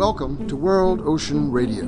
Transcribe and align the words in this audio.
Welcome 0.00 0.48
to 0.48 0.56
World 0.56 1.02
Ocean 1.02 1.52
Radio. 1.52 1.84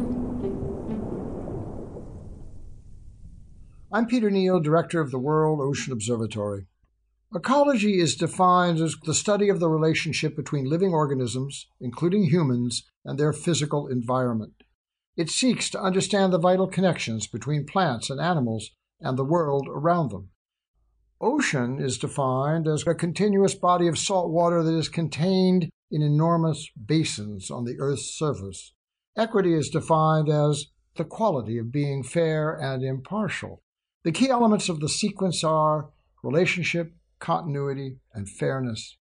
I'm 3.90 4.04
Peter 4.04 4.30
Neill, 4.30 4.60
Director 4.60 5.00
of 5.00 5.10
the 5.10 5.18
World 5.18 5.60
Ocean 5.62 5.94
Observatory. 5.94 6.66
Ecology 7.34 8.00
is 8.00 8.14
defined 8.14 8.80
as 8.80 8.96
the 9.04 9.14
study 9.14 9.48
of 9.48 9.60
the 9.60 9.70
relationship 9.70 10.36
between 10.36 10.68
living 10.68 10.92
organisms, 10.92 11.68
including 11.80 12.24
humans, 12.24 12.84
and 13.02 13.18
their 13.18 13.32
physical 13.32 13.86
environment. 13.86 14.62
It 15.16 15.30
seeks 15.30 15.70
to 15.70 15.80
understand 15.80 16.34
the 16.34 16.38
vital 16.38 16.66
connections 16.66 17.26
between 17.26 17.64
plants 17.64 18.10
and 18.10 18.20
animals 18.20 18.72
and 19.00 19.16
the 19.16 19.24
world 19.24 19.68
around 19.70 20.10
them. 20.10 20.28
Ocean 21.18 21.80
is 21.80 21.96
defined 21.96 22.68
as 22.68 22.86
a 22.86 22.94
continuous 22.94 23.54
body 23.54 23.88
of 23.88 23.98
salt 23.98 24.30
water 24.30 24.62
that 24.62 24.76
is 24.76 24.90
contained 24.90 25.70
in 25.92 26.02
enormous 26.02 26.68
basins 26.74 27.50
on 27.50 27.64
the 27.64 27.76
Earth's 27.78 28.16
surface. 28.16 28.72
Equity 29.16 29.54
is 29.54 29.68
defined 29.68 30.28
as 30.28 30.68
the 30.96 31.04
quality 31.04 31.58
of 31.58 31.70
being 31.70 32.02
fair 32.02 32.52
and 32.52 32.82
impartial. 32.82 33.62
The 34.02 34.12
key 34.12 34.30
elements 34.30 34.68
of 34.68 34.80
the 34.80 34.88
sequence 34.88 35.44
are 35.44 35.90
relationship, 36.22 36.94
continuity, 37.18 37.98
and 38.14 38.28
fairness. 38.28 38.96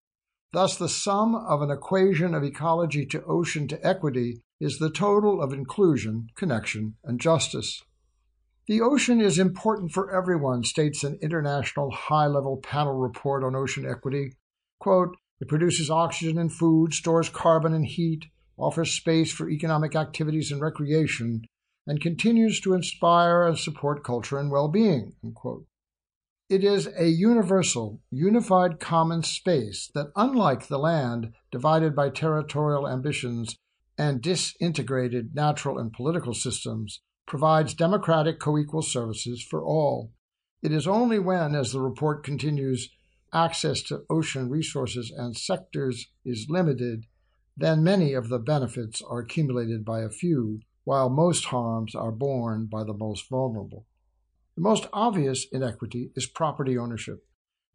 Thus, 0.53 0.77
the 0.77 0.89
sum 0.89 1.35
of 1.35 1.61
an 1.61 1.71
equation 1.71 2.35
of 2.35 2.43
ecology 2.43 3.05
to 3.07 3.23
ocean 3.25 3.69
to 3.69 3.87
equity 3.87 4.43
is 4.59 4.79
the 4.79 4.91
total 4.91 5.43
of 5.43 5.53
inclusion, 5.53 6.29
connection, 6.34 6.95
and 7.05 7.20
justice. 7.20 7.83
The 8.67 8.81
ocean 8.81 9.20
is 9.20 9.39
important 9.39 9.93
for 9.93 10.15
everyone, 10.15 10.65
states 10.65 11.05
an 11.05 11.19
international 11.23 11.91
high 11.91 12.27
level 12.27 12.57
panel 12.57 12.95
report 12.95 13.45
on 13.45 13.55
ocean 13.55 13.87
equity. 13.87 14.33
Quote, 14.79 15.17
it 15.41 15.48
produces 15.48 15.91
oxygen 15.91 16.38
and 16.38 16.52
food, 16.52 16.92
stores 16.92 17.28
carbon 17.28 17.73
and 17.73 17.87
heat, 17.87 18.27
offers 18.56 18.91
space 18.91 19.30
for 19.33 19.48
economic 19.48 19.95
activities 19.95 20.50
and 20.50 20.61
recreation, 20.61 21.45
and 21.86 22.00
continues 22.00 22.61
to 22.61 22.75
inspire 22.75 23.47
and 23.47 23.58
support 23.58 24.05
culture 24.05 24.39
and 24.39 24.50
well 24.50 24.69
being. 24.69 25.14
It 26.48 26.64
is 26.64 26.89
a 26.98 27.06
universal, 27.06 28.00
unified 28.11 28.80
common 28.80 29.22
space 29.22 29.91
that, 29.95 30.11
unlike 30.17 30.67
the 30.67 30.78
land 30.78 31.34
divided 31.50 31.95
by 31.95 32.08
territorial 32.08 32.89
ambitions 32.89 33.56
and 33.98 34.23
disintegrated 34.23 35.34
natural 35.34 35.78
and 35.78 35.92
political 35.92 36.34
systems, 36.34 37.00
provides 37.27 37.75
democratic 37.75 38.41
co 38.41 38.58
equal 38.58 38.83
services 38.83 39.42
for 39.42 39.62
all. 39.62 40.12
It 40.62 40.73
is 40.73 40.89
only 40.89 41.19
when, 41.19 41.55
as 41.55 41.73
the 41.73 41.80
report 41.80 42.25
continues, 42.25 42.91
access 43.33 43.83
to 43.83 44.05
ocean 44.09 44.48
resources 44.48 45.11
and 45.11 45.37
sectors 45.37 46.09
is 46.25 46.47
limited, 46.48 47.07
then 47.57 47.83
many 47.83 48.12
of 48.12 48.29
the 48.29 48.39
benefits 48.39 49.03
are 49.03 49.19
accumulated 49.19 49.85
by 49.85 50.01
a 50.01 50.11
few, 50.11 50.61
while 50.85 51.11
most 51.11 51.47
harms 51.47 51.95
are 51.95 52.12
borne 52.12 52.67
by 52.67 52.85
the 52.85 52.95
most 52.95 53.29
vulnerable. 53.29 53.85
The 54.55 54.62
most 54.62 54.89
obvious 54.93 55.47
inequity 55.53 56.11
is 56.17 56.27
property 56.27 56.79
ownership. 56.79 57.25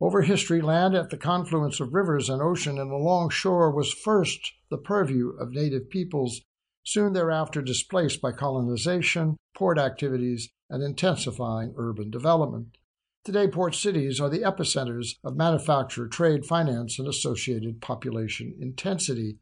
Over 0.01 0.23
history, 0.23 0.61
land 0.61 0.95
at 0.95 1.11
the 1.11 1.17
confluence 1.17 1.79
of 1.79 1.93
rivers 1.93 2.29
and 2.29 2.41
ocean 2.41 2.77
and 2.77 2.91
along 2.91 3.29
shore 3.29 3.71
was 3.71 3.93
first 3.93 4.51
the 4.69 4.77
purview 4.77 5.29
of 5.39 5.51
native 5.51 5.89
peoples, 5.89 6.41
soon 6.83 7.13
thereafter 7.13 7.61
displaced 7.61 8.19
by 8.19 8.31
colonization, 8.31 9.37
port 9.55 9.77
activities, 9.77 10.49
and 10.69 10.83
intensifying 10.83 11.73
urban 11.77 12.09
development. 12.09 12.77
Today, 13.23 13.47
port 13.47 13.73
cities 13.73 14.19
are 14.19 14.29
the 14.29 14.41
epicenters 14.41 15.15
of 15.23 15.37
manufacture, 15.37 16.09
trade, 16.09 16.45
finance, 16.45 16.99
and 16.99 17.07
associated 17.07 17.79
population 17.79 18.53
intensity. 18.59 19.37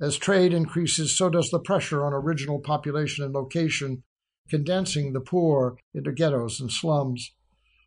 As 0.00 0.16
trade 0.16 0.54
increases, 0.54 1.14
so 1.14 1.28
does 1.28 1.50
the 1.50 1.58
pressure 1.58 2.02
on 2.06 2.14
original 2.14 2.60
population 2.60 3.26
and 3.26 3.34
location, 3.34 4.04
condensing 4.48 5.12
the 5.12 5.20
poor 5.20 5.76
into 5.92 6.12
ghettos 6.12 6.60
and 6.60 6.72
slums. 6.72 7.34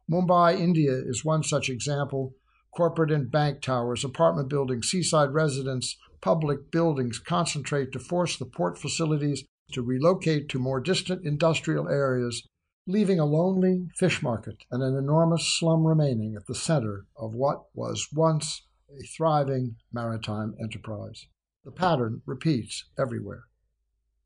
Mumbai, 0.07 0.59
India 0.59 0.93
is 0.93 1.25
one 1.25 1.41
such 1.41 1.67
example. 1.67 2.35
Corporate 2.71 3.09
and 3.09 3.31
bank 3.31 3.61
towers, 3.61 4.03
apartment 4.03 4.49
buildings, 4.49 4.87
seaside 4.87 5.33
residents, 5.33 5.97
public 6.21 6.69
buildings 6.69 7.17
concentrate 7.17 7.91
to 7.91 7.99
force 7.99 8.37
the 8.37 8.45
port 8.45 8.77
facilities 8.77 9.45
to 9.71 9.81
relocate 9.81 10.47
to 10.49 10.59
more 10.59 10.79
distant 10.79 11.25
industrial 11.25 11.89
areas 11.89 12.47
leaving 12.89 13.19
a 13.19 13.25
lonely 13.25 13.87
fish 13.95 14.23
market 14.23 14.65
and 14.71 14.81
an 14.81 14.97
enormous 14.97 15.47
slum 15.47 15.85
remaining 15.85 16.33
at 16.35 16.47
the 16.47 16.55
center 16.55 17.05
of 17.15 17.35
what 17.35 17.65
was 17.75 18.07
once 18.11 18.63
a 18.89 19.03
thriving 19.03 19.75
maritime 19.93 20.55
enterprise. 20.59 21.27
The 21.63 21.69
pattern 21.69 22.23
repeats 22.25 22.85
everywhere. 22.97 23.43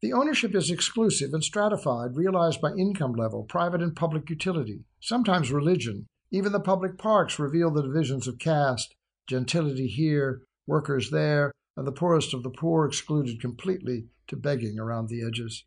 The 0.02 0.14
ownership 0.14 0.56
is 0.56 0.72
exclusive 0.72 1.34
and 1.34 1.44
stratified, 1.44 2.16
realized 2.16 2.62
by 2.62 2.72
income 2.72 3.12
level, 3.12 3.44
private 3.44 3.82
and 3.82 3.94
public 3.94 4.30
utility, 4.30 4.86
sometimes 5.02 5.52
religion. 5.52 6.08
Even 6.32 6.54
the 6.54 6.62
public 6.62 6.98
parks 6.98 7.40
reveal 7.40 7.70
the 7.70 7.84
divisions 7.84 8.30
of 8.30 8.40
caste, 8.40 8.96
gentility 9.28 9.88
here, 9.88 10.42
workers 10.68 11.10
there, 11.10 11.52
and 11.76 11.86
the 11.86 11.92
poorest 11.92 12.34
of 12.34 12.44
the 12.44 12.50
poor 12.50 12.86
excluded 12.86 13.42
completely 13.42 14.06
to 14.28 14.38
begging 14.38 14.80
around 14.80 15.10
the 15.10 15.22
edges. 15.22 15.66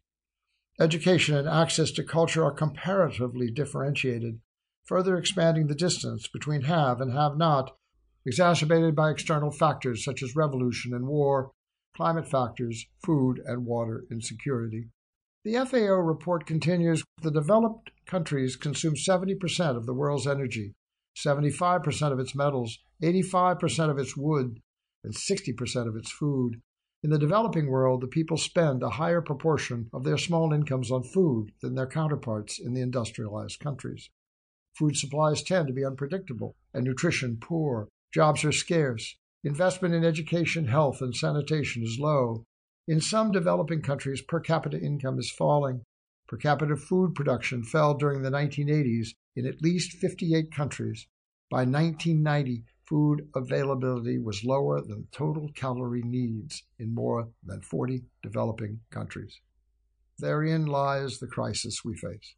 Education 0.78 1.34
and 1.34 1.48
access 1.48 1.90
to 1.92 2.04
culture 2.04 2.44
are 2.44 2.52
comparatively 2.52 3.50
differentiated, 3.50 4.40
further 4.84 5.16
expanding 5.16 5.66
the 5.66 5.74
distance 5.74 6.28
between 6.28 6.62
have 6.62 7.00
and 7.00 7.12
have 7.12 7.36
not, 7.36 7.76
exacerbated 8.26 8.94
by 8.94 9.10
external 9.10 9.50
factors 9.50 10.04
such 10.04 10.22
as 10.22 10.36
revolution 10.36 10.92
and 10.92 11.06
war, 11.06 11.52
climate 11.96 12.28
factors, 12.28 12.86
food 13.04 13.40
and 13.46 13.64
water 13.64 14.04
insecurity. 14.10 14.90
The 15.44 15.64
FAO 15.64 15.94
report 15.94 16.44
continues 16.44 17.04
the 17.22 17.30
developed 17.30 17.90
countries 18.04 18.56
consume 18.56 18.94
70% 18.94 19.76
of 19.76 19.86
the 19.86 19.94
world's 19.94 20.26
energy, 20.26 20.74
75% 21.16 22.12
of 22.12 22.18
its 22.18 22.34
metals, 22.34 22.78
85% 23.02 23.90
of 23.90 23.98
its 23.98 24.16
wood, 24.16 24.60
and 25.02 25.14
60% 25.14 25.88
of 25.88 25.96
its 25.96 26.10
food. 26.10 26.60
In 27.06 27.10
the 27.10 27.20
developing 27.20 27.68
world, 27.68 28.00
the 28.00 28.08
people 28.08 28.36
spend 28.36 28.82
a 28.82 28.90
higher 28.98 29.20
proportion 29.20 29.88
of 29.92 30.02
their 30.02 30.18
small 30.18 30.52
incomes 30.52 30.90
on 30.90 31.04
food 31.04 31.52
than 31.60 31.76
their 31.76 31.86
counterparts 31.86 32.58
in 32.58 32.74
the 32.74 32.80
industrialized 32.80 33.60
countries. 33.60 34.10
Food 34.74 34.96
supplies 34.96 35.44
tend 35.44 35.68
to 35.68 35.72
be 35.72 35.84
unpredictable 35.84 36.56
and 36.74 36.84
nutrition 36.84 37.38
poor. 37.40 37.86
Jobs 38.12 38.44
are 38.44 38.50
scarce. 38.50 39.14
Investment 39.44 39.94
in 39.94 40.04
education, 40.04 40.66
health, 40.66 41.00
and 41.00 41.14
sanitation 41.14 41.84
is 41.84 42.00
low. 42.00 42.42
In 42.88 43.00
some 43.00 43.30
developing 43.30 43.82
countries, 43.82 44.20
per 44.20 44.40
capita 44.40 44.76
income 44.76 45.20
is 45.20 45.30
falling. 45.30 45.84
Per 46.26 46.36
capita 46.36 46.74
food 46.74 47.14
production 47.14 47.62
fell 47.62 47.94
during 47.94 48.22
the 48.22 48.30
1980s 48.30 49.10
in 49.36 49.46
at 49.46 49.62
least 49.62 49.92
58 49.92 50.52
countries. 50.52 51.06
By 51.52 51.58
1990, 51.58 52.64
food 52.88 53.28
availability 53.34 54.18
was 54.18 54.44
lower 54.44 54.80
than 54.80 55.08
total 55.10 55.48
calorie 55.54 56.02
needs 56.04 56.62
in 56.78 56.94
more 56.94 57.28
than 57.44 57.60
40 57.60 58.02
developing 58.22 58.80
countries. 58.90 59.40
Therein 60.18 60.66
lies 60.66 61.18
the 61.18 61.26
crisis 61.26 61.84
we 61.84 61.96
face. 61.96 62.34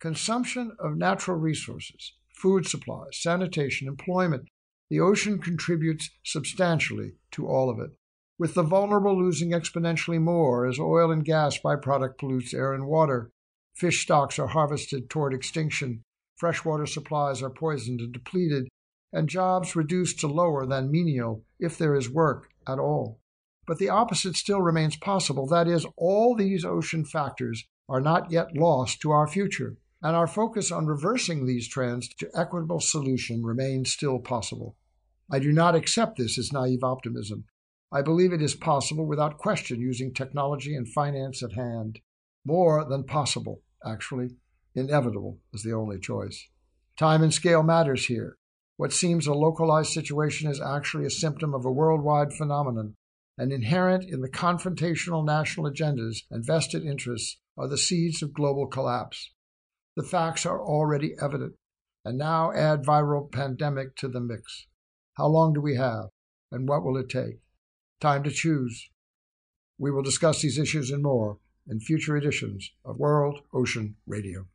Consumption 0.00 0.72
of 0.78 0.96
natural 0.96 1.36
resources, 1.36 2.14
food 2.34 2.66
supplies, 2.66 3.22
sanitation, 3.22 3.86
employment, 3.86 4.48
the 4.90 5.00
ocean 5.00 5.38
contributes 5.38 6.10
substantially 6.24 7.12
to 7.30 7.46
all 7.46 7.70
of 7.70 7.78
it, 7.78 7.92
with 8.38 8.54
the 8.54 8.62
vulnerable 8.62 9.16
losing 9.16 9.52
exponentially 9.52 10.20
more 10.20 10.66
as 10.66 10.78
oil 10.78 11.10
and 11.10 11.24
gas 11.24 11.58
byproduct 11.58 12.18
pollutes 12.18 12.52
air 12.52 12.74
and 12.74 12.86
water. 12.86 13.30
Fish 13.74 14.02
stocks 14.02 14.38
are 14.38 14.48
harvested 14.48 15.08
toward 15.08 15.32
extinction, 15.32 16.02
freshwater 16.36 16.84
supplies 16.84 17.42
are 17.42 17.48
poisoned 17.48 18.00
and 18.00 18.12
depleted, 18.12 18.68
and 19.12 19.28
jobs 19.28 19.76
reduced 19.76 20.18
to 20.20 20.26
lower 20.26 20.66
than 20.66 20.90
menial 20.90 21.44
if 21.58 21.76
there 21.76 21.94
is 21.94 22.10
work 22.10 22.48
at 22.66 22.78
all. 22.78 23.20
But 23.66 23.78
the 23.78 23.88
opposite 23.88 24.36
still 24.36 24.60
remains 24.60 24.96
possible 24.96 25.46
that 25.48 25.68
is, 25.68 25.86
all 25.96 26.34
these 26.34 26.64
ocean 26.64 27.04
factors 27.04 27.64
are 27.88 28.00
not 28.00 28.30
yet 28.30 28.56
lost 28.56 29.00
to 29.00 29.10
our 29.10 29.26
future, 29.26 29.76
and 30.02 30.16
our 30.16 30.26
focus 30.26 30.72
on 30.72 30.86
reversing 30.86 31.46
these 31.46 31.68
trends 31.68 32.08
to 32.08 32.30
equitable 32.34 32.80
solution 32.80 33.44
remains 33.44 33.92
still 33.92 34.18
possible. 34.18 34.76
I 35.30 35.38
do 35.38 35.52
not 35.52 35.74
accept 35.74 36.18
this 36.18 36.38
as 36.38 36.52
naive 36.52 36.82
optimism. 36.82 37.44
I 37.92 38.02
believe 38.02 38.32
it 38.32 38.42
is 38.42 38.54
possible 38.54 39.06
without 39.06 39.38
question 39.38 39.80
using 39.80 40.12
technology 40.12 40.74
and 40.74 40.88
finance 40.88 41.42
at 41.42 41.52
hand. 41.52 42.00
More 42.44 42.84
than 42.84 43.04
possible, 43.04 43.62
actually. 43.86 44.30
Inevitable 44.74 45.38
is 45.52 45.62
the 45.62 45.72
only 45.72 45.98
choice. 46.00 46.48
Time 46.98 47.22
and 47.22 47.32
scale 47.32 47.62
matters 47.62 48.06
here. 48.06 48.38
What 48.76 48.92
seems 48.92 49.26
a 49.26 49.34
localized 49.34 49.92
situation 49.92 50.50
is 50.50 50.60
actually 50.60 51.06
a 51.06 51.10
symptom 51.10 51.54
of 51.54 51.64
a 51.64 51.72
worldwide 51.72 52.32
phenomenon, 52.32 52.94
and 53.38 53.52
inherent 53.52 54.04
in 54.04 54.20
the 54.20 54.28
confrontational 54.28 55.24
national 55.24 55.70
agendas 55.70 56.22
and 56.30 56.44
vested 56.44 56.84
interests 56.84 57.38
are 57.56 57.68
the 57.68 57.78
seeds 57.78 58.22
of 58.22 58.32
global 58.32 58.66
collapse. 58.66 59.32
The 59.96 60.02
facts 60.02 60.46
are 60.46 60.60
already 60.60 61.14
evident, 61.20 61.54
and 62.04 62.16
now 62.16 62.52
add 62.52 62.82
viral 62.82 63.30
pandemic 63.30 63.94
to 63.96 64.08
the 64.08 64.20
mix. 64.20 64.66
How 65.14 65.26
long 65.26 65.52
do 65.52 65.60
we 65.60 65.76
have, 65.76 66.06
and 66.50 66.68
what 66.68 66.82
will 66.82 66.96
it 66.96 67.08
take? 67.08 67.40
Time 68.00 68.22
to 68.24 68.30
choose. 68.30 68.88
We 69.78 69.90
will 69.90 70.02
discuss 70.02 70.40
these 70.40 70.58
issues 70.58 70.90
and 70.90 71.02
more 71.02 71.38
in 71.68 71.80
future 71.80 72.16
editions 72.16 72.70
of 72.84 72.98
World 72.98 73.40
Ocean 73.52 73.96
Radio. 74.06 74.46